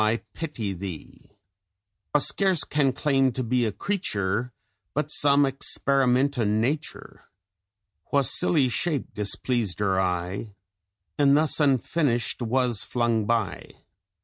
[0.01, 1.29] I pity thee;
[2.15, 4.51] Wha scarce can claim to be a creature,
[4.95, 7.25] But some experiment O' Nature,
[8.11, 10.55] Whase silly shape displeased her eye,
[11.19, 13.73] And thus unfinished was flung bye.